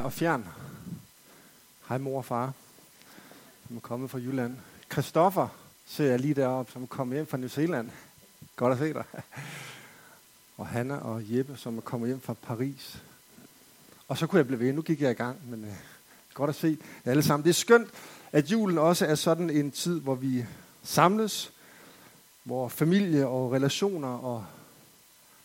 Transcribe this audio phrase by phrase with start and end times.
[0.00, 0.48] og fjern.
[1.88, 2.52] Hej mor og far,
[3.66, 4.56] som er kommet fra Jylland.
[4.92, 5.48] Christoffer
[5.86, 7.90] ser jeg lige deroppe, som er kommet hjem fra New Zealand.
[8.56, 9.04] Godt at se dig.
[10.58, 13.02] Og Hanna og Jeppe, som er kommet hjem fra Paris.
[14.08, 14.72] Og så kunne jeg blive ved.
[14.72, 15.70] Nu gik jeg i gang, men uh,
[16.34, 17.44] godt at se jer alle sammen.
[17.44, 17.88] Det er skønt,
[18.32, 20.46] at julen også er sådan en tid, hvor vi
[20.82, 21.52] samles,
[22.44, 24.44] hvor familie og relationer og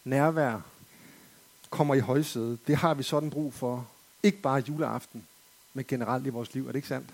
[0.03, 0.59] nærvær
[1.69, 2.67] kommer i højsædet.
[2.67, 3.87] Det har vi sådan brug for
[4.23, 5.23] ikke bare juleaften,
[5.73, 6.63] men generelt i vores liv.
[6.63, 7.09] Er det ikke sandt?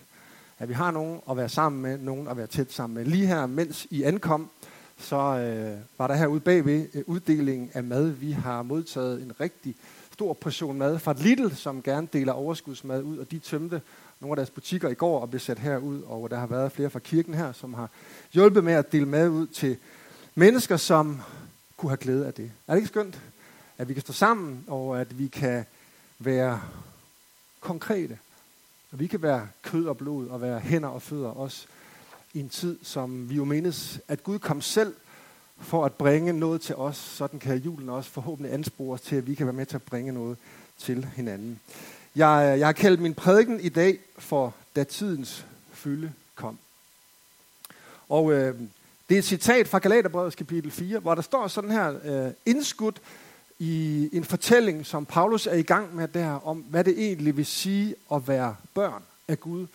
[0.59, 3.05] At vi har nogen at være sammen med, nogen at være tæt sammen med.
[3.05, 4.49] Lige her, mens I ankom,
[4.97, 8.09] så øh, var der herude bagved øh, uddelingen af mad.
[8.09, 9.75] Vi har modtaget en rigtig
[10.13, 13.81] stor portion mad fra Lidl, som gerne deler overskudsmad ud, og de tømte
[14.19, 16.89] nogle af deres butikker i går og blev sat herud, og der har været flere
[16.89, 17.89] fra kirken her, som har
[18.33, 19.77] hjulpet med at dele mad ud til
[20.35, 21.21] mennesker, som
[21.77, 22.51] kunne have glæde af det.
[22.67, 23.21] Er det ikke skønt,
[23.77, 25.65] at vi kan stå sammen, og at vi kan
[26.19, 26.61] være
[27.67, 28.17] konkrete.
[28.91, 31.65] Og vi kan være kød og blod og være hænder og fødder også
[32.33, 34.93] i en tid, som vi jo mindes, at Gud kom selv
[35.57, 36.97] for at bringe noget til os.
[36.97, 39.83] Sådan kan julen også forhåbentlig anspore os til, at vi kan være med til at
[39.83, 40.37] bringe noget
[40.77, 41.59] til hinanden.
[42.15, 46.57] Jeg, jeg har kaldt min prædiken i dag for Da tidens fylde kom.
[48.09, 48.55] Og øh,
[49.09, 53.01] det er et citat fra Galaterbrevets kapitel 4, hvor der står sådan her, øh, indskudt
[53.59, 57.45] i en fortælling, som Paulus er i gang med der, om hvad det egentlig vil
[57.45, 59.67] sige at være børn af Gud.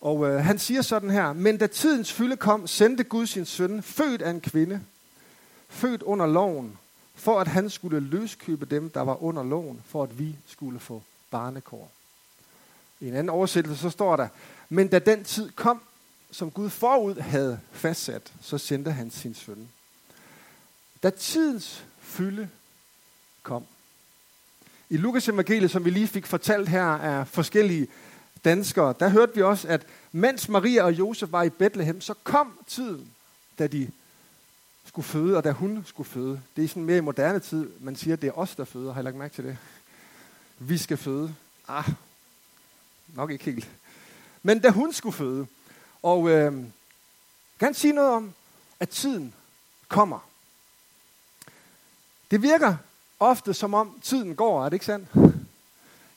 [0.00, 3.82] Og øh, han siger sådan her, men da tidens fylde kom, sendte Gud sin søn,
[3.82, 4.80] født af en kvinde,
[5.68, 6.78] født under loven,
[7.14, 11.02] for at han skulle løskøbe dem, der var under loven, for at vi skulle få
[11.30, 11.90] barnekår.
[13.00, 14.28] I en anden oversættelse så står der,
[14.68, 15.80] men da den tid kom,
[16.30, 19.68] som Gud forud havde fastsat, så sendte han sin søn.
[21.02, 22.48] Da tidens fylde
[23.46, 23.64] kom.
[24.90, 27.88] I Lukas evangeliet, som vi lige fik fortalt her af forskellige
[28.44, 32.58] danskere, der hørte vi også, at mens Maria og Josef var i Bethlehem, så kom
[32.66, 33.12] tiden,
[33.58, 33.90] da de
[34.84, 36.42] skulle føde, og da hun skulle føde.
[36.56, 38.92] Det er sådan mere i moderne tid, man siger, at det er os, der føder.
[38.92, 39.58] Har I lagt mærke til det?
[40.58, 41.34] Vi skal føde.
[41.68, 41.88] Ah,
[43.14, 43.70] nok ikke helt.
[44.42, 45.46] Men da hun skulle føde,
[46.02, 46.64] og øh,
[47.60, 48.34] kan sige noget om,
[48.80, 49.34] at tiden
[49.88, 50.28] kommer.
[52.30, 52.76] Det virker
[53.20, 55.08] ofte som om tiden går, er det ikke sandt?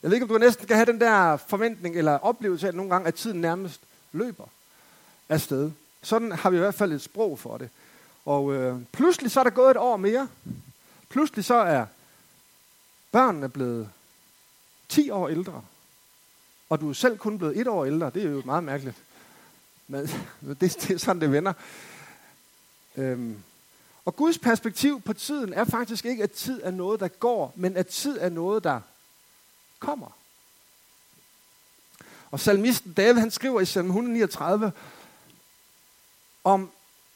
[0.02, 2.90] Jeg ved ikke, om du næsten kan have den der forventning eller oplevelse af nogle
[2.90, 3.80] gange, at tiden nærmest
[4.12, 4.44] løber
[5.28, 5.70] afsted.
[6.02, 7.68] Sådan har vi i hvert fald et sprog for det.
[8.24, 10.28] Og øh, pludselig så er der gået et år mere.
[11.08, 11.86] Pludselig så er
[13.12, 13.88] børnene blevet
[14.88, 15.62] 10 år ældre.
[16.68, 18.10] Og du er selv kun blevet et år ældre.
[18.10, 18.96] Det er jo meget mærkeligt.
[19.88, 20.06] Men
[20.40, 21.52] det, det er sådan, det vender.
[22.96, 23.42] Øhm,
[24.04, 27.76] og Guds perspektiv på tiden er faktisk ikke, at tid er noget, der går, men
[27.76, 28.80] at tid er noget, der
[29.78, 30.16] kommer.
[32.30, 34.72] Og salmisten David, han skriver i salm 139
[36.44, 36.70] om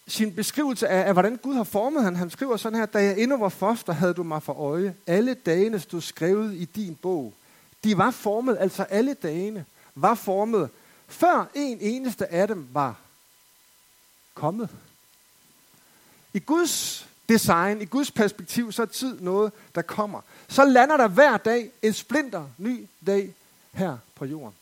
[0.08, 2.16] sin beskrivelse af, af, hvordan Gud har formet han.
[2.16, 4.96] Han skriver sådan her, da jeg endnu var foster, havde du mig for øje.
[5.06, 7.32] Alle dagene stod skrevet i din bog.
[7.84, 9.64] De var formet, altså alle dagene
[9.94, 10.70] var formet,
[11.08, 12.96] før en eneste af dem var
[14.34, 14.68] kommet.
[16.34, 20.20] I Guds design, i Guds perspektiv, så er tid noget, der kommer.
[20.48, 23.34] Så lander der hver dag en splinter ny dag
[23.72, 24.54] her på jorden.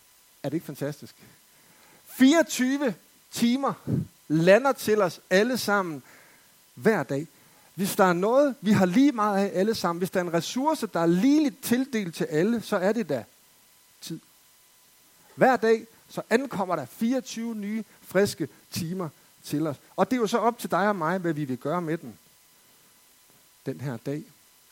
[0.43, 1.15] Er det ikke fantastisk?
[2.07, 2.95] 24
[3.33, 3.73] timer
[4.29, 6.03] lander til os alle sammen
[6.75, 7.27] hver dag.
[7.75, 10.35] Hvis der er noget, vi har lige meget af alle sammen, hvis der er en
[10.35, 13.25] ressource, der er ligeligt tildelt til alle, så er det da
[14.01, 14.21] tid.
[15.35, 19.09] Hver dag, så ankommer der 24 nye, friske timer
[19.45, 19.77] til os.
[19.97, 21.99] Og det er jo så op til dig og mig, hvad vi vil gøre med
[21.99, 22.19] den
[23.67, 24.23] den her dag.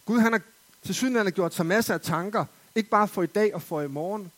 [0.04, 0.40] Gud han har
[0.84, 2.44] til synes, han har gjort sig masser af tanker,
[2.74, 4.32] ikke bare for i dag og for i morgen.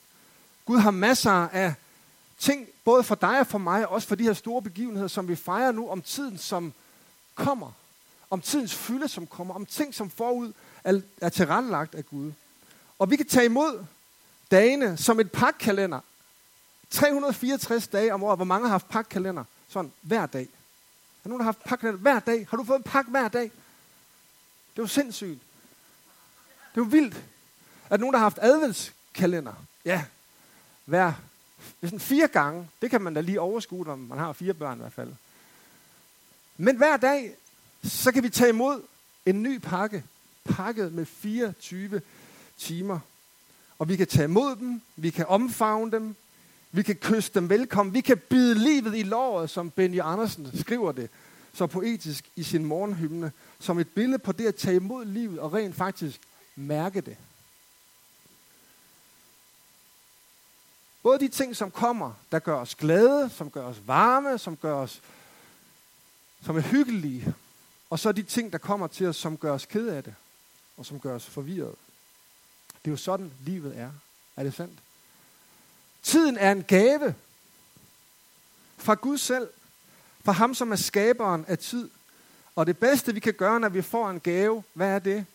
[0.65, 1.75] Gud har masser af
[2.39, 5.29] ting, både for dig og for mig, og også for de her store begivenheder, som
[5.29, 6.73] vi fejrer nu, om tiden, som
[7.35, 7.73] kommer.
[8.31, 9.55] Om tidens fylde, som kommer.
[9.55, 10.53] Om ting, som forud
[11.21, 12.33] er tilrettelagt af Gud.
[12.99, 13.85] Og vi kan tage imod
[14.51, 16.01] dagene som et pakkalender.
[16.91, 18.39] 364 dage om året.
[18.39, 19.45] Hvor mange har haft pakkalender?
[19.73, 20.49] Sådan hver dag.
[21.25, 22.47] Er nogen, der har haft pakket hver dag?
[22.51, 23.43] Har du fået en pakke hver dag?
[23.43, 25.41] Det er jo sindssygt.
[26.75, 27.15] Det er jo vildt.
[27.85, 29.55] Er der nogen, der har haft adventskalender?
[29.85, 30.05] Ja.
[30.85, 31.13] Hver
[31.83, 32.69] sådan fire gange.
[32.83, 35.13] Det kan man da lige overskue, når man har fire børn i hvert fald.
[36.57, 37.37] Men hver dag,
[37.85, 38.83] så kan vi tage imod
[39.27, 40.05] en ny pakke.
[40.45, 42.01] Pakket med 24
[42.59, 42.99] timer.
[43.79, 44.83] Og vi kan tage imod dem.
[44.97, 46.17] Vi kan omfavne dem.
[46.73, 47.95] Vi kan kysse dem velkommen.
[47.95, 51.11] Vi kan bide livet i låret, som Benny Andersen skriver det
[51.55, 55.53] så poetisk i sin morgenhymne, som et billede på det at tage imod livet og
[55.53, 56.21] rent faktisk
[56.57, 57.17] mærke det.
[61.03, 64.75] Både de ting, som kommer, der gør os glade, som gør os varme, som gør
[64.75, 65.03] os
[66.45, 67.35] som er hyggelige,
[67.91, 70.15] og så de ting, der kommer til os, som gør os ked af det,
[70.77, 71.75] og som gør os forvirret.
[72.69, 73.91] Det er jo sådan, livet er.
[74.37, 74.79] Er det sandt?
[76.03, 77.15] Tiden er en gave
[78.79, 79.49] fra Gud selv,
[80.25, 81.91] fra ham, som er skaberen af tid.
[82.57, 85.27] Og det bedste, vi kan gøre, når vi får en gave, hvad er det?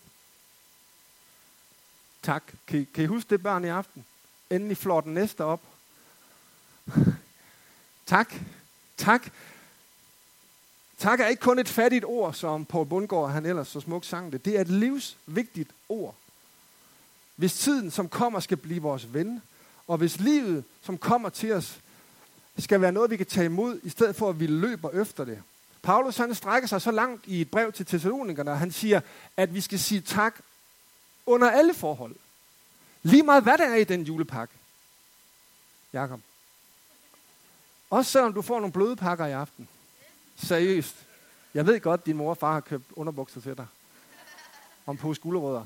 [2.22, 2.42] Tak.
[2.66, 4.04] Kan I, kan I huske det børn i aften?
[4.50, 5.60] Endelig flår den næste op.
[8.06, 8.34] tak.
[8.96, 9.30] Tak.
[10.98, 14.32] Tak er ikke kun et fattigt ord, som Paul Bundgaard han ellers så smukt sang
[14.32, 14.44] det.
[14.44, 16.14] Det er et livsvigtigt ord.
[17.36, 19.42] Hvis tiden, som kommer, skal blive vores ven,
[19.88, 21.80] og hvis livet, som kommer til os,
[22.58, 25.42] skal være noget, vi kan tage imod, i stedet for at vi løber efter det.
[25.82, 29.00] Paulus han strækker sig så langt i et brev til Thessalonikerne, han siger,
[29.36, 30.40] at vi skal sige tak
[31.26, 32.16] under alle forhold.
[33.02, 34.54] Lige meget hvad der er i den julepakke.
[35.92, 36.20] Jakob.
[37.90, 39.68] Også selvom du får nogle bløde pakker i aften.
[40.36, 40.96] Seriøst.
[41.54, 43.66] Jeg ved godt, at din mor og far har købt underbukser til dig.
[44.86, 45.64] Om på skulderødder.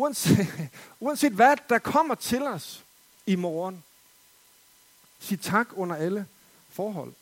[0.00, 0.70] Uanset,
[1.00, 2.84] uanset hvad der kommer til os
[3.26, 3.84] i morgen,
[5.18, 6.26] sig tak under alle
[6.68, 7.12] forhold.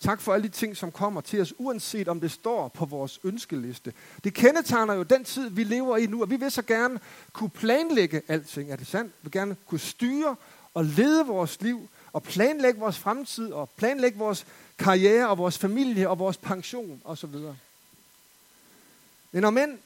[0.00, 3.20] Tak for alle de ting, som kommer til os, uanset om det står på vores
[3.24, 3.92] ønskeliste.
[4.24, 7.00] Det kendetegner jo den tid, vi lever i nu, og vi vil så gerne
[7.32, 8.70] kunne planlægge alting.
[8.70, 9.12] Er det sandt?
[9.12, 10.36] Vi vil gerne kunne styre
[10.74, 14.46] og lede vores liv, og planlægge vores fremtid, og planlægge vores
[14.78, 17.34] karriere, og vores familie, og vores pension, osv.
[19.32, 19.78] Men om end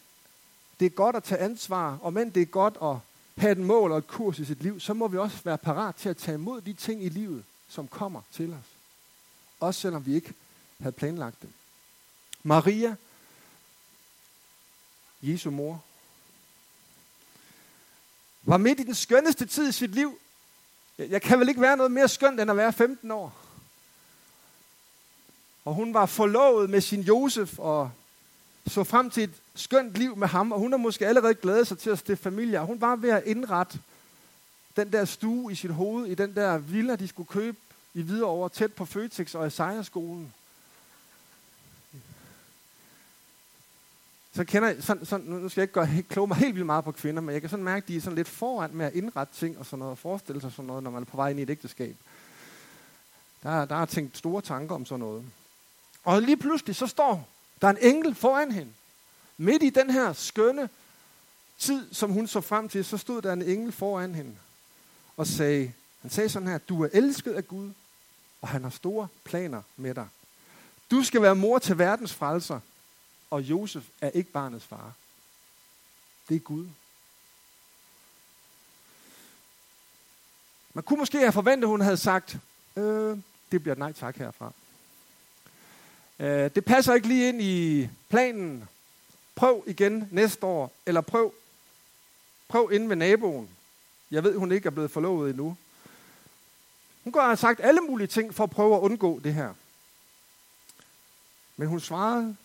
[0.81, 2.97] det er godt at tage ansvar, og men det er godt at
[3.37, 5.95] have et mål og et kurs i sit liv, så må vi også være parat
[5.95, 8.67] til at tage imod de ting i livet, som kommer til os.
[9.61, 10.33] Også selvom vi ikke
[10.81, 11.53] havde planlagt dem.
[12.43, 12.97] Maria,
[15.23, 15.85] Jesu mor,
[18.43, 20.19] var midt i den skønneste tid i sit liv.
[20.99, 23.37] Jeg kan vel ikke være noget mere skønt, end at være 15 år.
[25.65, 27.91] Og hun var forlovet med sin Josef, og
[28.67, 31.79] så frem til et skønt liv med ham, og hun har måske allerede glædet sig
[31.79, 32.61] til at stifte familie.
[32.61, 33.79] Hun var ved at indrette
[34.77, 37.57] den der stue i sit hoved, i den der villa, de skulle købe
[37.95, 40.33] i Hvidovre, tæt på Føtex og Isaiah-skolen.
[44.35, 46.67] Så kender jeg, sådan, sådan, nu skal jeg ikke gøre helt, kloge mig helt vildt
[46.67, 48.87] meget på kvinder, men jeg kan sådan mærke, at de er sådan lidt foran med
[48.87, 51.17] at indrette ting og sådan noget, og forestille sig sådan noget, når man er på
[51.17, 51.97] vej ind i et ægteskab.
[53.43, 55.25] Der, der er tænkt store tanker om sådan noget.
[56.05, 57.29] Og lige pludselig, så står
[57.63, 58.73] der en engel foran hende.
[59.37, 60.69] Midt i den her skønne
[61.59, 64.37] tid, som hun så frem til, så stod der en engel foran hende
[65.17, 65.73] og sagde,
[66.03, 67.71] han sagde sådan her, du er elsket af Gud,
[68.43, 70.09] og han har store planer med dig.
[70.91, 72.61] Du skal være mor til verdens frelser,
[73.31, 74.93] og Josef er ikke barnets far.
[76.29, 76.67] Det er Gud.
[80.75, 82.37] Man kunne måske have forventet, at hun havde sagt,
[82.77, 83.19] øh,
[83.53, 84.53] det bliver et nej tak herfra.
[86.19, 88.69] Øh, det passer ikke lige ind i planen.
[89.35, 91.35] Prøv igen næste år, eller prøv,
[92.49, 93.51] prøv ind ved naboen.
[94.11, 95.57] Jeg ved, hun ikke er blevet forlovet endnu.
[97.05, 99.55] Hun går og har sagt alle mulige ting for at prøve at undgå det her.
[101.57, 102.37] Men hun svarede,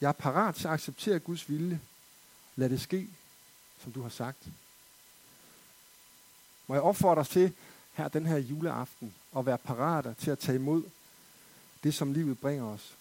[0.00, 1.80] jeg er parat til at acceptere Guds vilje.
[2.56, 3.08] Lad det ske,
[3.82, 4.38] som du har sagt.
[6.66, 7.52] Må jeg opfordre dig til
[7.92, 10.82] her den her juleaften at være parat til at tage imod
[11.82, 12.97] det, som livet bringer os.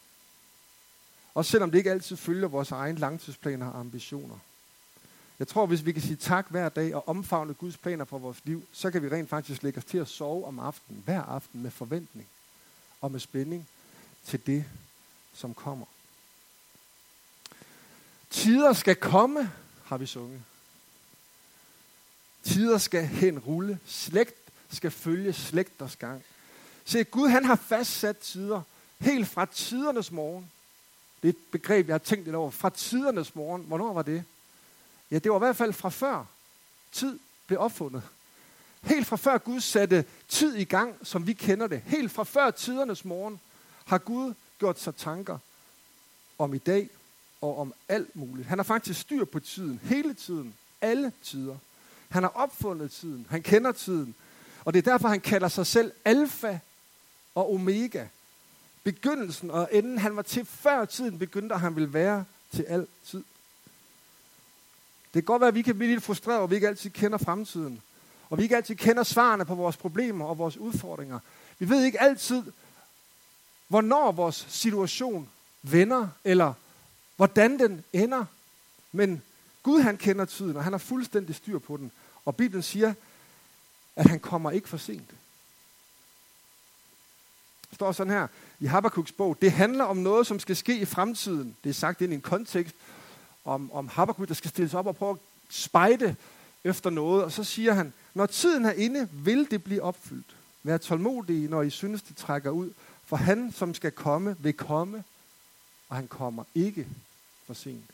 [1.38, 4.36] Også selvom det ikke altid følger vores egen langtidsplaner og ambitioner.
[5.39, 8.41] Jeg tror, hvis vi kan sige tak hver dag og omfavne Guds planer for vores
[8.44, 11.63] liv, så kan vi rent faktisk lægge os til at sove om aftenen, hver aften
[11.63, 12.27] med forventning
[13.01, 13.67] og med spænding
[14.25, 14.65] til det,
[15.34, 15.86] som kommer.
[18.29, 19.51] Tider skal komme,
[19.86, 20.41] har vi sunget.
[22.44, 23.79] Tider skal hen rulle.
[23.86, 24.36] Slægt
[24.70, 26.24] skal følge slægters gang.
[26.86, 28.62] Se, Gud han har fastsat tider,
[29.00, 30.51] helt fra tidernes morgen.
[31.22, 32.52] Det er et begreb, jeg har tænkt lidt over.
[32.52, 33.64] Fra tidernes morgen.
[33.64, 34.24] Hvornår var det?
[35.12, 36.26] Ja, det var i hvert fald fra før
[36.92, 38.04] tid blev opfundet.
[38.82, 41.82] Helt fra før Gud satte tid i gang, som vi kender det.
[41.86, 43.40] Helt fra før tidernes morgen
[43.86, 45.38] har Gud gjort sig tanker
[46.38, 46.90] om i dag
[47.42, 48.48] og om alt muligt.
[48.48, 51.58] Han har faktisk styr på tiden, hele tiden, alle tider.
[52.10, 54.16] Han har opfundet tiden, han kender tiden.
[54.66, 56.60] Og det er derfor, han kalder sig selv alfa
[57.36, 58.06] og omega.
[58.88, 63.24] Begyndelsen og enden, han var til før tiden begyndte, og han vil være til altid.
[65.03, 67.17] Det kan godt være, at vi kan blive lidt frustreret, og vi ikke altid kender
[67.17, 67.82] fremtiden.
[68.29, 71.20] Og vi ikke altid kender svarene på vores problemer og vores udfordringer.
[71.60, 72.44] Vi ved ikke altid,
[73.67, 75.29] hvornår vores situation
[75.63, 76.53] vender, eller
[77.15, 78.25] hvordan den ender.
[78.91, 79.22] Men
[79.63, 81.91] Gud han kender tiden, og han har fuldstændig styr på den.
[82.25, 82.94] Og Bibelen siger,
[83.96, 85.10] at han kommer ikke for sent.
[87.78, 88.28] Står sådan her
[88.60, 89.38] i Habakkuk's bog.
[89.42, 91.58] Det handler om noget, som skal ske i fremtiden.
[91.64, 92.76] Det er sagt ind i en kontekst
[93.46, 95.18] om, om Habakkuk, der skal stilles op og prøve at
[95.50, 96.16] spejde
[96.64, 97.24] efter noget.
[97.24, 100.36] Og så siger han, når tiden er inde, vil det blive opfyldt.
[100.64, 102.72] Vær tålmodige, når I synes, det trækker ud.
[103.06, 105.04] For han, som skal komme, vil komme,
[105.90, 106.88] og han kommer ikke
[107.46, 107.90] for sent.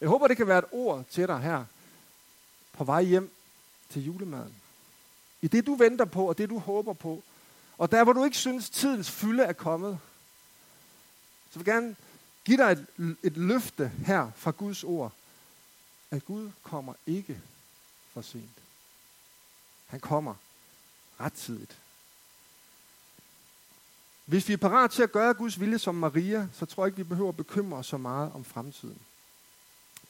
[0.00, 1.64] Jeg håber, det kan være et ord til dig her
[2.72, 3.30] på vej hjem
[3.90, 4.54] til julemaden.
[5.42, 7.22] I det, du venter på, og det, du håber på,
[7.78, 9.98] og der, hvor du ikke synes, tidens fylde er kommet,
[11.50, 11.96] så vil jeg gerne
[12.44, 15.12] give dig et, et løfte her fra Guds ord,
[16.10, 17.40] at Gud kommer ikke
[18.12, 18.58] for sent.
[19.86, 20.34] Han kommer
[21.20, 21.76] rettidigt.
[24.24, 26.96] Hvis vi er parat til at gøre Guds vilje som Maria, så tror jeg ikke,
[26.96, 28.98] vi behøver at bekymre os så meget om fremtiden.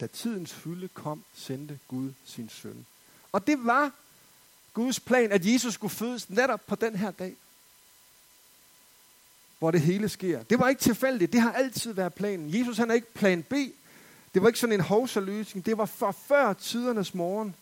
[0.00, 2.86] Da tidens fylde kom, sendte Gud sin søn.
[3.32, 3.90] Og det var
[4.74, 7.36] Guds plan, at Jesus skulle fødes netop på den her dag,
[9.58, 10.42] hvor det hele sker.
[10.42, 12.58] Det var ikke tilfældigt, det har altid været planen.
[12.58, 13.52] Jesus han er ikke plan B,
[14.34, 17.54] det var ikke sådan en hovsaløsning, det var for før tidernes morgen.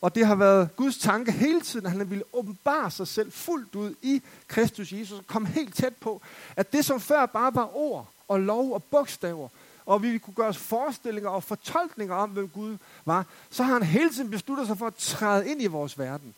[0.00, 3.74] Og det har været Guds tanke hele tiden, at han ville åbenbare sig selv fuldt
[3.74, 6.22] ud i Kristus Jesus, og komme helt tæt på,
[6.56, 9.48] at det som før bare var ord og lov og bogstaver,
[9.86, 13.82] og vi kunne gøre os forestillinger og fortolkninger om, hvem Gud var, så har han
[13.82, 16.34] hele tiden besluttet sig for at træde ind i vores verden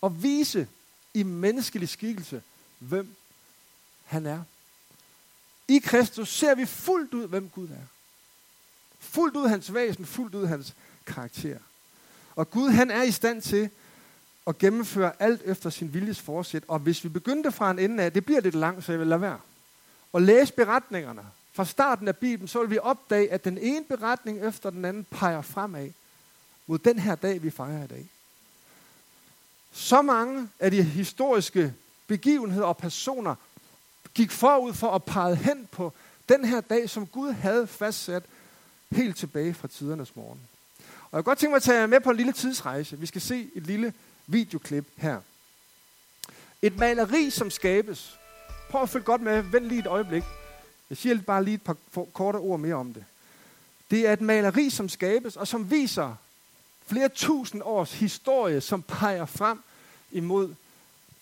[0.00, 0.68] og vise
[1.14, 2.42] i menneskelig skikkelse,
[2.78, 3.14] hvem
[4.10, 4.42] han er.
[5.68, 7.86] I Kristus ser vi fuldt ud, hvem Gud er.
[9.00, 10.74] Fuldt ud hans væsen, fuldt ud hans
[11.06, 11.58] karakter.
[12.36, 13.70] Og Gud, han er i stand til
[14.46, 16.64] at gennemføre alt efter sin viljes forsæt.
[16.68, 19.08] Og hvis vi begyndte fra en ende af, det bliver lidt langt, så jeg vil
[19.08, 19.40] lade være.
[20.12, 24.46] Og læse beretningerne fra starten af Bibelen, så vil vi opdage, at den ene beretning
[24.46, 25.90] efter den anden peger fremad
[26.66, 28.06] mod den her dag, vi fejrer i dag.
[29.72, 31.74] Så mange af de historiske
[32.06, 33.34] begivenheder og personer
[34.14, 35.92] gik forud for at pege hen på
[36.28, 38.22] den her dag, som Gud havde fastsat
[38.90, 40.40] helt tilbage fra tidernes morgen.
[40.78, 42.98] Og jeg kan godt tænke mig at tage jer med på en lille tidsrejse.
[42.98, 43.92] Vi skal se et lille
[44.26, 45.20] videoklip her.
[46.62, 48.18] Et maleri, som skabes.
[48.70, 49.42] Prøv at følge godt med.
[49.42, 50.22] Vend lige et øjeblik.
[50.90, 51.76] Jeg siger bare lige et par
[52.12, 53.04] korte ord mere om det.
[53.90, 56.14] Det er et maleri, som skabes, og som viser
[56.86, 59.62] flere tusind års historie, som peger frem
[60.10, 60.54] imod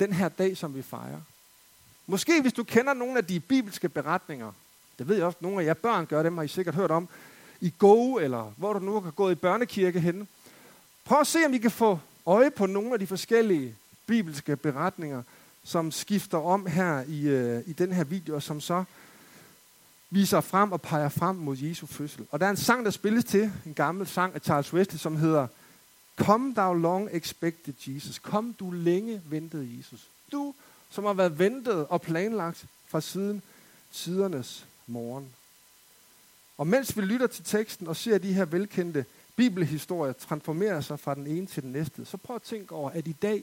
[0.00, 1.20] den her dag, som vi fejrer.
[2.10, 4.52] Måske hvis du kender nogle af de bibelske beretninger,
[4.98, 7.08] det ved jeg også, nogle af jer børn gør, dem har I sikkert hørt om,
[7.60, 10.26] i Go, eller hvor du nu har gået i børnekirke henne.
[11.04, 13.74] Prøv at se, om I kan få øje på nogle af de forskellige
[14.06, 15.22] bibelske beretninger,
[15.64, 18.84] som skifter om her i, øh, i den her video, som så
[20.10, 22.26] viser frem og peger frem mod Jesu fødsel.
[22.30, 25.16] Og der er en sang, der spilles til, en gammel sang af Charles Wesley, som
[25.16, 25.46] hedder
[26.16, 28.18] Come thou long expected Jesus.
[28.18, 30.06] Kom du længe ventede Jesus.
[30.32, 30.54] Du,
[30.90, 33.42] som har været ventet og planlagt fra siden
[33.92, 35.34] tidernes morgen.
[36.58, 39.04] Og mens vi lytter til teksten og ser de her velkendte
[39.36, 43.06] bibelhistorier transformere sig fra den ene til den næste, så prøv at tænke over, at
[43.06, 43.42] i dag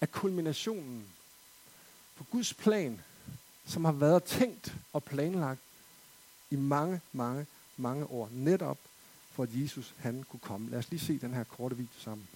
[0.00, 1.06] er kulminationen
[2.16, 3.00] på Guds plan,
[3.66, 5.60] som har været tænkt og planlagt
[6.50, 7.46] i mange, mange,
[7.76, 8.78] mange år, netop
[9.32, 10.70] for at Jesus han kunne komme.
[10.70, 12.28] Lad os lige se den her korte video sammen.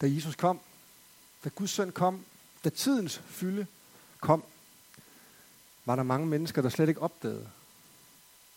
[0.00, 0.60] Da Jesus kom,
[1.44, 2.24] da Guds søn kom,
[2.64, 3.66] da tidens fylde
[4.20, 4.44] kom,
[5.84, 7.50] var der mange mennesker, der slet ikke opdagede,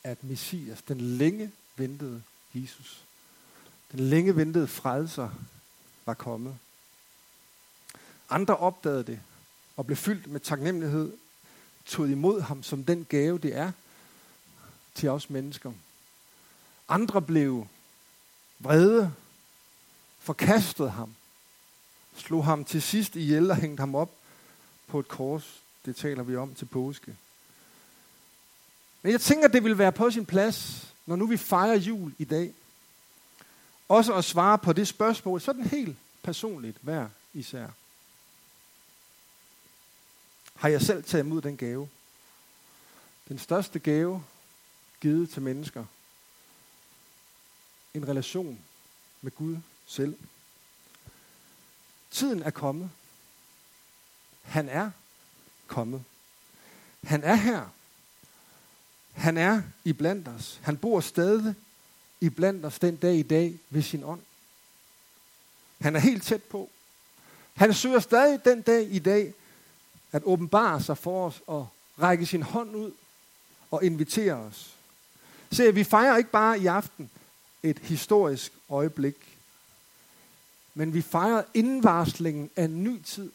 [0.03, 2.23] at Messias, den længe ventede
[2.53, 3.03] Jesus,
[3.91, 5.29] den længe ventede frelser,
[6.05, 6.57] var kommet.
[8.29, 9.19] Andre opdagede det
[9.77, 11.17] og blev fyldt med taknemmelighed,
[11.85, 13.71] tog imod ham som den gave, det er
[14.95, 15.71] til os mennesker.
[16.87, 17.67] Andre blev
[18.59, 19.13] vrede,
[20.19, 21.15] forkastede ham,
[22.15, 24.11] slog ham til sidst ihjel og hængte ham op
[24.87, 25.61] på et kors.
[25.85, 27.15] Det taler vi om til påske.
[29.01, 32.23] Men jeg tænker, det vil være på sin plads, når nu vi fejrer jul i
[32.23, 32.53] dag,
[33.89, 37.67] også at svare på det spørgsmål, sådan helt personligt hver især.
[40.55, 41.89] Har jeg selv taget imod den gave?
[43.27, 44.23] Den største gave
[45.01, 45.85] givet til mennesker.
[47.93, 48.59] En relation
[49.21, 50.17] med Gud selv.
[52.13, 52.89] Tiden er kommet.
[54.41, 54.91] Han er
[55.67, 56.03] kommet.
[57.03, 57.65] Han er her.
[59.13, 60.59] Han er i blandt os.
[60.63, 61.55] Han bor stadig
[62.21, 64.21] i blandt os den dag i dag ved sin ånd.
[65.81, 66.69] Han er helt tæt på.
[67.53, 69.33] Han søger stadig den dag i dag
[70.11, 71.67] at åbenbare sig for os og
[72.01, 72.91] række sin hånd ud
[73.71, 74.75] og invitere os.
[75.51, 77.09] Se, vi fejrer ikke bare i aften
[77.63, 79.32] et historisk øjeblik,
[80.73, 83.31] men vi fejrer indvarslingen af en ny tid,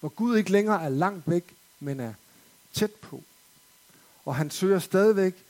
[0.00, 2.14] hvor Gud ikke længere er langt væk, men er
[2.72, 3.22] tæt på.
[4.24, 5.44] Og han søger stadigvæk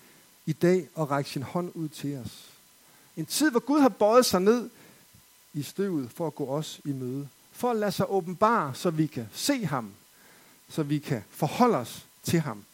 [0.46, 2.50] i dag at række sin hånd ud til os.
[3.16, 4.70] En tid, hvor Gud har bøjet sig ned
[5.54, 7.28] i støvet for at gå os i møde.
[7.52, 9.92] For at lade sig åbenbare, så vi kan se ham.
[10.68, 12.64] Så vi kan forholde os til ham.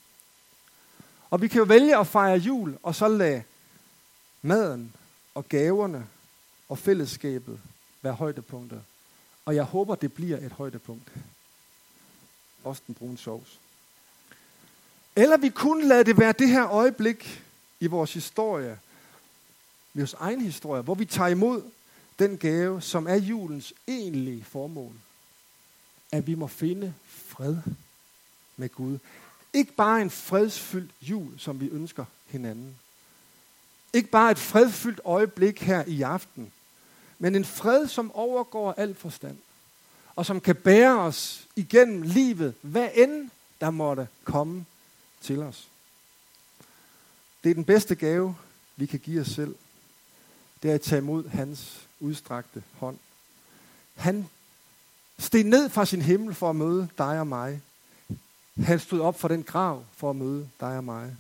[1.31, 3.43] Og vi kan jo vælge at fejre jul, og så lade
[4.43, 4.95] maden
[5.35, 6.07] og gaverne
[6.69, 7.61] og fællesskabet
[8.03, 8.81] være højdepunkter.
[9.45, 11.13] Og jeg håber, det bliver et højdepunkt.
[12.65, 13.61] Også den brune sovs.
[15.17, 17.43] Eller vi kunne lade det være det her øjeblik
[17.81, 18.79] i vores historie,
[19.95, 21.63] i vores egen historie, hvor vi tager imod
[22.19, 24.93] den gave, som er julens egentlige formål.
[26.13, 27.57] At vi må finde fred
[28.57, 28.99] med Gud.
[29.53, 32.77] Ikke bare en fredsfyldt jul, som vi ønsker hinanden.
[33.93, 36.53] Ikke bare et fredfyldt øjeblik her i aften,
[37.19, 39.39] men en fred, som overgår al forstand,
[40.17, 44.65] og som kan bære os igennem livet, hvad end der måtte komme
[45.21, 45.69] til os.
[47.45, 48.37] Det er den bedste gave,
[48.77, 49.55] vi kan give os selv.
[50.63, 52.99] Det er at tage imod hans udstrakte hånd.
[53.95, 54.29] Han
[55.19, 57.61] steg ned fra sin himmel for at møde dig og mig.
[58.65, 61.17] Han stod op for den grav for at møde dig og mig.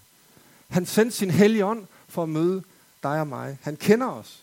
[0.68, 2.62] Han sendte sin hellige ånd for at møde
[3.02, 3.58] dig og mig.
[3.62, 4.42] Han kender os.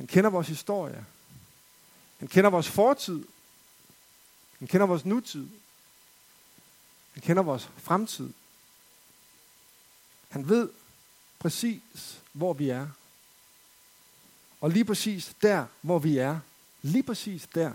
[0.00, 1.04] Han kender vores historie.
[2.18, 3.24] Han kender vores fortid.
[4.58, 5.48] Han kender vores nutid.
[7.12, 8.32] Han kender vores fremtid.
[10.28, 10.68] Han ved
[11.38, 12.88] præcis, hvor vi er.
[14.60, 16.40] Og lige præcis der, hvor vi er,
[16.82, 17.72] lige præcis der,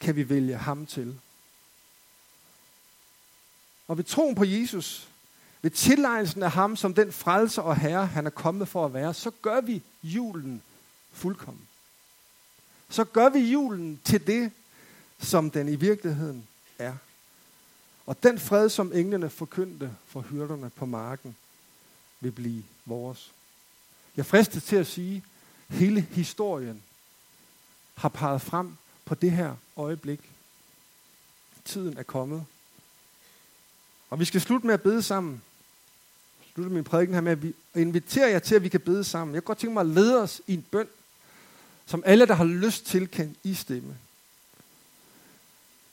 [0.00, 1.20] kan vi vælge ham til.
[3.88, 5.08] Og ved troen på Jesus,
[5.62, 9.14] ved tilegnelsen af ham som den frelser og herre, han er kommet for at være,
[9.14, 10.62] så gør vi julen
[11.18, 11.68] fuldkommen.
[12.88, 14.52] Så gør vi julen til det,
[15.20, 16.94] som den i virkeligheden er.
[18.06, 21.36] Og den fred, som englene forkyndte for hyrderne på marken,
[22.20, 23.32] vil blive vores.
[24.16, 25.24] Jeg fristes til at sige,
[25.68, 26.82] at hele historien
[27.94, 30.20] har peget frem på det her øjeblik.
[31.64, 32.44] Tiden er kommet.
[34.10, 35.42] Og vi skal slutte med at bede sammen.
[36.54, 39.34] Slutte min prædiken her med at vi inviterer jer til, at vi kan bede sammen.
[39.34, 40.88] Jeg kan godt tænke mig at lede os i en bøn,
[41.88, 43.96] som alle, der har lyst til, kan i stemme.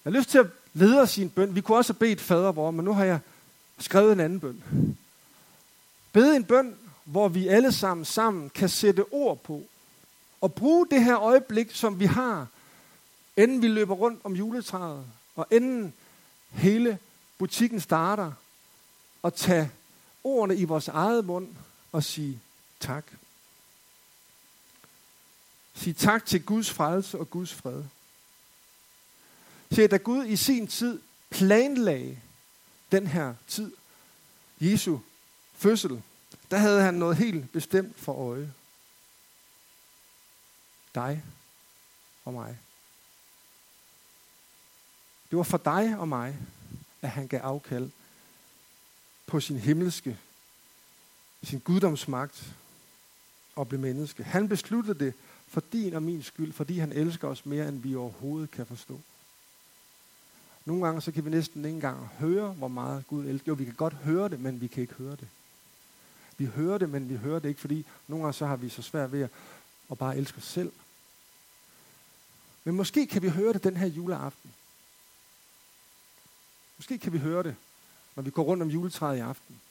[0.06, 1.56] Jeg har lyst til at lede os i en bøn.
[1.56, 3.20] Vi kunne også have bedt fader vor, men nu har jeg
[3.80, 4.64] skrevet en anden bøn.
[6.14, 9.64] Bede en bøn, hvor vi alle sammen sammen kan sætte ord på
[10.42, 12.48] og bruge det her øjeblik, som vi har,
[13.38, 15.06] inden vi løber rundt om juletræet,
[15.36, 15.94] og inden
[16.50, 17.00] hele
[17.38, 18.32] butikken starter,
[19.24, 19.72] og tage
[20.24, 21.48] ordene i vores eget mund
[21.92, 22.40] og sige
[22.80, 23.06] tak.
[25.76, 27.84] Sig tak til Guds frelse og Guds fred.
[29.72, 32.20] Se, da Gud i sin tid planlagde
[32.92, 33.72] den her tid,
[34.60, 35.00] Jesu
[35.54, 36.04] fødsel,
[36.52, 38.54] der havde han noget helt bestemt for øje.
[40.96, 41.24] Dig
[42.26, 42.58] og mig.
[45.30, 46.38] Det var for dig og mig,
[47.02, 47.92] at han gav afkald
[49.28, 50.18] på sin himmelske,
[51.44, 52.54] sin guddomsmagt
[53.56, 54.24] og blev menneske.
[54.24, 55.14] Han besluttede det
[55.56, 59.02] for din og min skyld, fordi han elsker os mere, end vi overhovedet kan forstå.
[60.66, 63.52] Nogle gange så kan vi næsten ikke engang høre, hvor meget Gud elsker.
[63.52, 65.28] Jo, vi kan godt høre det, men vi kan ikke høre det.
[66.38, 68.82] Vi hører det, men vi hører det ikke, fordi nogle gange så har vi så
[68.82, 69.28] svært ved
[69.92, 70.72] at bare elske os selv.
[72.64, 74.54] Men måske kan vi høre det den her juleaften.
[76.78, 77.56] Måske kan vi høre det,
[78.16, 79.62] når vi går rundt om juletræet i aften.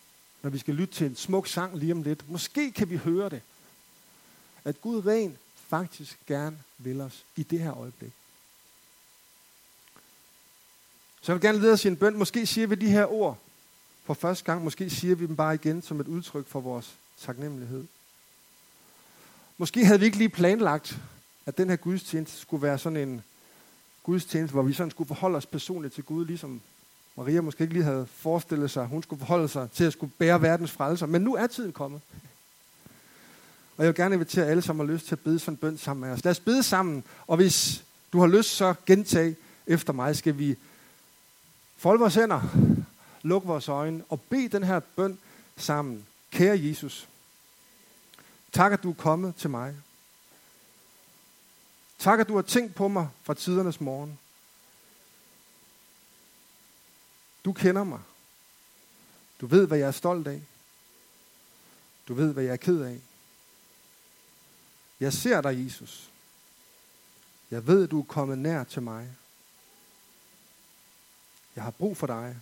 [0.43, 2.31] Når vi skal lytte til en smuk sang lige om lidt.
[2.31, 3.43] Måske kan vi høre det.
[4.65, 8.13] At Gud rent faktisk gerne vil os i det her øjeblik.
[11.23, 12.17] Så jeg vil gerne lede os i en bøn.
[12.17, 13.39] Måske siger vi de her ord
[14.05, 14.65] for første gang.
[14.65, 17.85] Måske siger vi dem bare igen som et udtryk for vores taknemmelighed.
[19.59, 20.99] Måske havde vi ikke lige planlagt,
[21.47, 23.23] at den her gudstjeneste skulle være sådan en
[24.03, 26.61] gudstjeneste, hvor vi sådan skulle forholde os personligt til Gud, ligesom
[27.17, 30.13] Maria måske ikke lige havde forestillet sig, at hun skulle forholde sig til at skulle
[30.19, 31.07] bære verdens frelser.
[31.07, 32.01] Men nu er tiden kommet.
[33.77, 35.79] Og jeg vil gerne invitere alle, som har lyst til at bede sådan en bøn
[35.79, 36.25] sammen med os.
[36.25, 40.17] Lad os bede sammen, og hvis du har lyst, så gentag efter mig.
[40.17, 40.57] Skal vi
[41.77, 42.43] folde vores hænder,
[43.23, 45.19] lukke vores øjne og bede den her bøn
[45.57, 46.07] sammen.
[46.31, 47.09] Kære Jesus,
[48.53, 49.75] tak at du er kommet til mig.
[51.99, 54.19] Tak at du har tænkt på mig fra tidernes morgen.
[57.45, 58.01] Du kender mig.
[59.41, 60.43] Du ved, hvad jeg er stolt af.
[62.09, 63.01] Du ved, hvad jeg er ked af.
[65.01, 66.11] Jeg ser dig, Jesus.
[67.51, 69.11] Jeg ved, du er kommet nær til mig.
[71.57, 72.37] Jeg har brug for dig.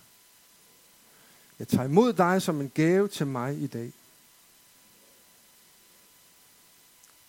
[1.59, 3.93] Jeg tager imod dig som en gave til mig i dag.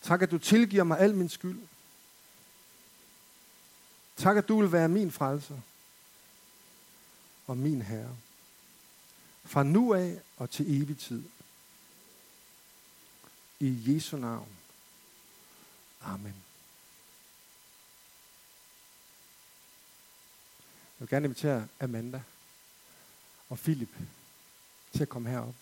[0.02, 1.58] Tak, at du tilgiver mig al min skyld.
[4.16, 5.58] Tak, at du vil være min frelser
[7.46, 8.16] og min Herre.
[9.44, 11.22] Fra nu af og til evig tid.
[13.60, 14.48] I Jesu navn.
[16.04, 16.34] Amen.
[20.64, 22.22] Jeg vil gerne invitere Amanda
[23.48, 23.96] og Philip
[24.92, 25.54] til at komme herop.